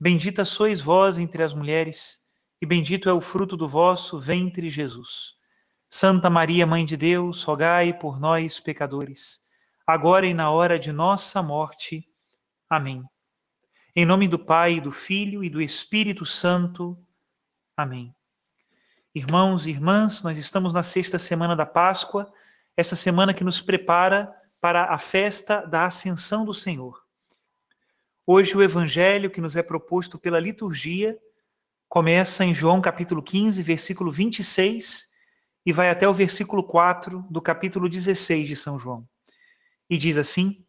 [0.00, 2.20] Bendita sois vós entre as mulheres,
[2.62, 5.34] e bendito é o fruto do vosso ventre, Jesus.
[5.90, 9.40] Santa Maria, Mãe de Deus, rogai por nós, pecadores,
[9.84, 12.08] agora e na hora de nossa morte.
[12.70, 13.02] Amém.
[13.96, 16.96] Em nome do Pai, do Filho e do Espírito Santo.
[17.76, 18.14] Amém.
[19.12, 22.32] Irmãos e irmãs, nós estamos na sexta semana da Páscoa,
[22.76, 27.07] esta semana que nos prepara para a festa da Ascensão do Senhor.
[28.30, 31.18] Hoje o evangelho que nos é proposto pela liturgia
[31.88, 35.08] começa em João capítulo 15, versículo 26
[35.64, 39.08] e vai até o versículo 4 do capítulo 16 de São João.
[39.88, 40.62] E diz assim: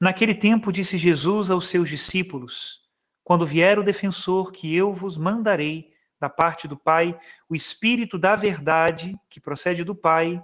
[0.00, 2.80] Naquele tempo disse Jesus aos seus discípulos:
[3.22, 7.16] Quando vier o defensor que eu vos mandarei da parte do Pai,
[7.48, 10.42] o Espírito da verdade, que procede do Pai,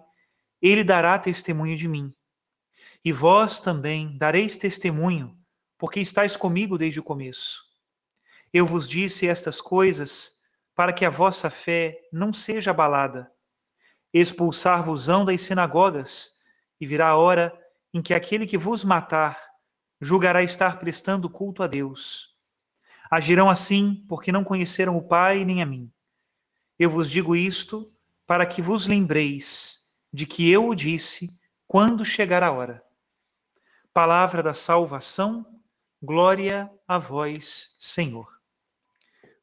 [0.62, 2.14] ele dará testemunho de mim.
[3.04, 5.35] E vós também dareis testemunho,
[5.78, 7.64] porque estáis comigo desde o começo.
[8.52, 10.38] Eu vos disse estas coisas
[10.74, 13.30] para que a vossa fé não seja abalada.
[14.12, 16.32] Expulsar-vos-ão das sinagogas,
[16.80, 17.58] e virá a hora
[17.92, 19.40] em que aquele que vos matar
[20.00, 22.34] julgará estar prestando culto a Deus.
[23.10, 25.90] Agirão assim porque não conheceram o Pai nem a mim.
[26.78, 27.90] Eu vos digo isto
[28.26, 29.80] para que vos lembreis
[30.12, 31.30] de que eu o disse
[31.66, 32.84] quando chegar a hora.
[33.94, 35.55] Palavra da salvação
[36.02, 38.28] Glória a vós, Senhor.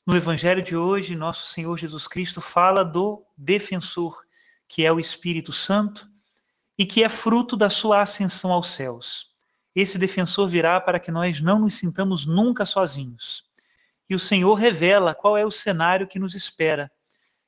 [0.05, 4.23] No Evangelho de hoje, nosso Senhor Jesus Cristo fala do defensor,
[4.67, 6.07] que é o Espírito Santo
[6.77, 9.31] e que é fruto da sua ascensão aos céus.
[9.75, 13.43] Esse defensor virá para que nós não nos sintamos nunca sozinhos.
[14.07, 16.91] E o Senhor revela qual é o cenário que nos espera.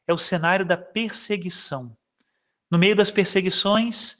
[0.07, 1.95] É o cenário da perseguição.
[2.71, 4.17] No meio das perseguições,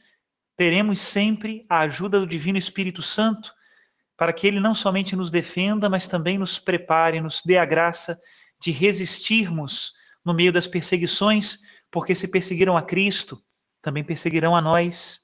[0.55, 3.54] teremos sempre a ajuda do Divino Espírito Santo
[4.17, 8.19] para que Ele não somente nos defenda, mas também nos prepare, nos dê a graça
[8.59, 9.93] de resistirmos
[10.23, 11.59] no meio das perseguições,
[11.91, 13.41] porque se perseguiram a Cristo,
[13.81, 15.19] também perseguirão a nós.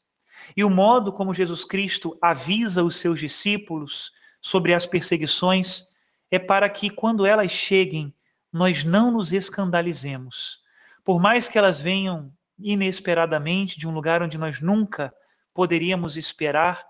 [0.55, 5.85] E o modo como Jesus Cristo avisa os seus discípulos sobre as perseguições
[6.29, 8.13] é para que, quando elas cheguem,
[8.51, 10.59] nós não nos escandalizemos.
[11.03, 15.13] Por mais que elas venham inesperadamente de um lugar onde nós nunca
[15.53, 16.85] poderíamos esperar,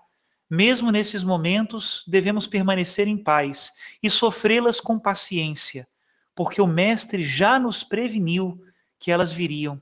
[0.54, 5.88] mesmo nesses momentos, devemos permanecer em paz e sofrê-las com paciência,
[6.34, 8.62] porque o Mestre já nos preveniu
[8.98, 9.80] que elas viriam.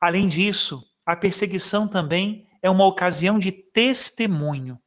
[0.00, 4.78] Além disso, a perseguição também é uma ocasião de testemunho.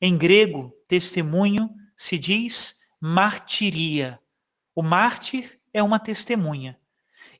[0.00, 4.18] Em grego, testemunho se diz martiria.
[4.74, 6.76] O mártir é uma testemunha.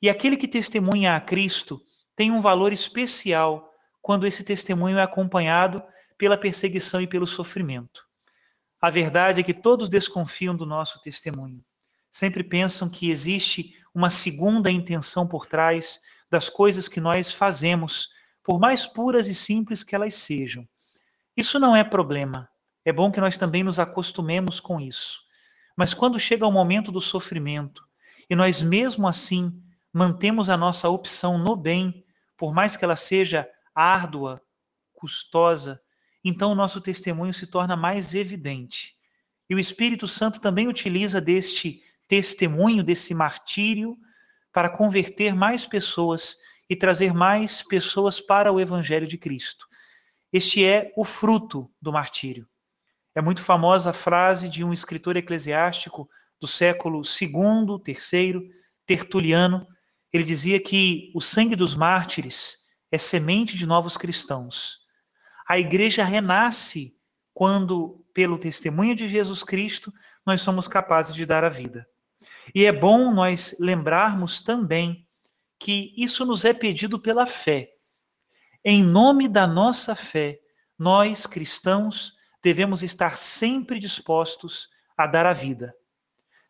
[0.00, 1.82] E aquele que testemunha a Cristo
[2.14, 5.82] tem um valor especial quando esse testemunho é acompanhado
[6.18, 8.06] pela perseguição e pelo sofrimento.
[8.80, 11.64] A verdade é que todos desconfiam do nosso testemunho.
[12.10, 16.00] Sempre pensam que existe uma segunda intenção por trás
[16.30, 18.10] das coisas que nós fazemos,
[18.42, 20.68] por mais puras e simples que elas sejam.
[21.36, 22.48] Isso não é problema.
[22.84, 25.20] É bom que nós também nos acostumemos com isso.
[25.76, 27.84] Mas quando chega o momento do sofrimento
[28.30, 29.52] e nós mesmo assim
[29.92, 32.04] mantemos a nossa opção no bem,
[32.36, 34.40] por mais que ela seja árdua,
[34.92, 35.80] custosa,
[36.28, 38.96] então o nosso testemunho se torna mais evidente.
[39.48, 43.96] E o Espírito Santo também utiliza deste testemunho, desse martírio,
[44.52, 46.36] para converter mais pessoas
[46.68, 49.68] e trazer mais pessoas para o Evangelho de Cristo.
[50.32, 52.48] Este é o fruto do martírio.
[53.14, 56.08] É muito famosa a frase de um escritor eclesiástico
[56.40, 58.50] do século II, III,
[58.84, 59.66] Tertuliano.
[60.12, 64.85] Ele dizia que o sangue dos mártires é semente de novos cristãos.
[65.48, 66.94] A igreja renasce
[67.32, 69.92] quando, pelo testemunho de Jesus Cristo,
[70.24, 71.86] nós somos capazes de dar a vida.
[72.54, 75.06] E é bom nós lembrarmos também
[75.58, 77.70] que isso nos é pedido pela fé.
[78.64, 80.40] Em nome da nossa fé,
[80.78, 85.74] nós cristãos devemos estar sempre dispostos a dar a vida.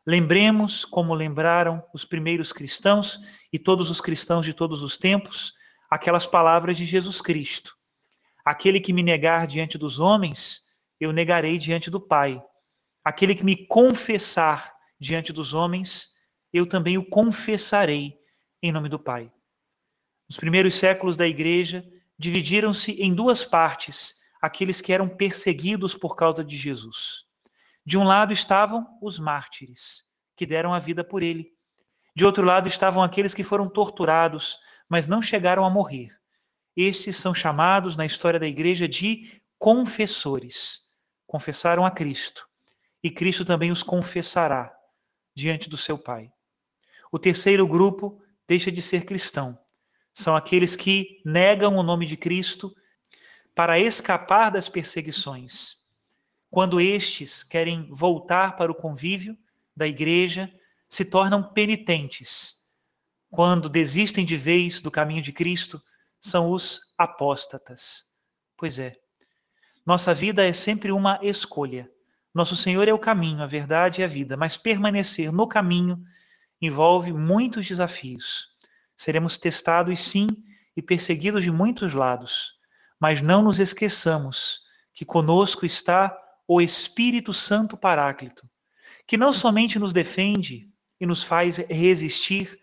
[0.07, 3.21] Lembremos, como lembraram os primeiros cristãos
[3.53, 5.53] e todos os cristãos de todos os tempos,
[5.91, 7.76] aquelas palavras de Jesus Cristo:
[8.47, 10.63] Aquele que me negar diante dos homens,
[11.01, 12.41] eu negarei diante do Pai.
[13.05, 16.11] Aquele que me confessar diante dos homens,
[16.53, 18.17] eu também o confessarei
[18.63, 19.33] em nome do Pai.
[20.29, 21.85] Os primeiros séculos da igreja
[22.17, 27.25] dividiram-se em duas partes aqueles que eram perseguidos por causa de Jesus.
[27.85, 30.05] De um lado estavam os mártires,
[30.37, 31.53] que deram a vida por ele.
[32.15, 34.57] De outro lado estavam aqueles que foram torturados,
[34.89, 36.17] mas não chegaram a morrer.
[36.77, 40.83] Estes são chamados na história da igreja de confessores.
[41.27, 42.47] Confessaram a Cristo,
[43.03, 44.73] e Cristo também os confessará
[45.35, 46.31] diante do seu Pai.
[47.11, 49.59] O terceiro grupo deixa de ser cristão.
[50.13, 52.75] São aqueles que negam o nome de Cristo
[53.55, 55.77] para escapar das perseguições.
[56.51, 59.37] Quando estes querem voltar para o convívio
[59.75, 60.53] da igreja,
[60.89, 62.57] se tornam penitentes.
[63.31, 65.83] Quando desistem de vez do caminho de Cristo,
[66.21, 68.05] são os apóstatas.
[68.57, 68.95] Pois é,
[69.85, 71.91] nossa vida é sempre uma escolha.
[72.35, 76.03] Nosso Senhor é o caminho, a verdade e a vida, mas permanecer no caminho
[76.61, 78.49] envolve muitos desafios.
[78.97, 80.27] Seremos testados, sim,
[80.77, 82.55] e perseguidos de muitos lados,
[83.01, 84.61] mas não nos esqueçamos
[84.93, 86.17] que conosco está
[86.47, 88.49] o Espírito Santo Paráclito,
[89.07, 90.69] que não somente nos defende
[91.01, 92.59] e nos faz resistir,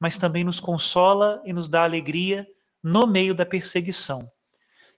[0.00, 2.46] mas também nos consola e nos dá alegria
[2.82, 4.30] no meio da perseguição.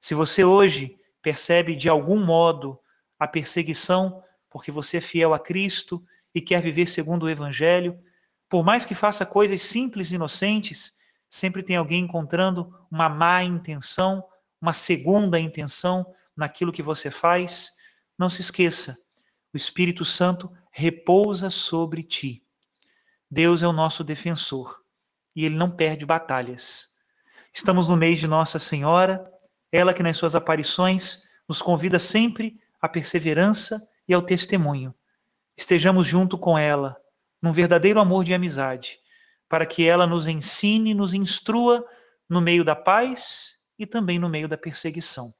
[0.01, 2.79] Se você hoje percebe de algum modo
[3.19, 6.05] a perseguição, porque você é fiel a Cristo
[6.35, 7.99] e quer viver segundo o Evangelho.
[8.49, 10.93] Por mais que faça coisas simples e inocentes,
[11.29, 14.25] sempre tem alguém encontrando uma má intenção,
[14.61, 16.07] uma segunda intenção
[16.37, 17.73] naquilo que você faz.
[18.19, 18.97] Não se esqueça,
[19.53, 22.45] o Espírito Santo repousa sobre ti.
[23.31, 24.81] Deus é o nosso defensor
[25.35, 26.94] e ele não perde batalhas.
[27.57, 29.33] Estamos no mês de Nossa Senhora,
[29.71, 34.93] ela que nas suas aparições nos convida sempre à perseverança e ao testemunho.
[35.57, 36.97] Estejamos junto com ela,
[37.41, 38.99] num verdadeiro amor de amizade,
[39.49, 41.87] para que ela nos ensine, nos instrua
[42.29, 45.33] no meio da paz e também no meio da perseguição.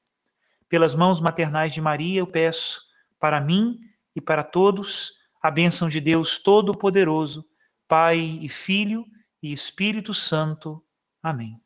[0.69, 2.81] Pelas mãos maternais de Maria, eu peço
[3.19, 3.77] para mim
[4.15, 7.45] e para todos a bênção de Deus Todo-Poderoso,
[7.89, 9.05] Pai e Filho
[9.43, 10.81] e Espírito Santo.
[11.21, 11.64] Amém.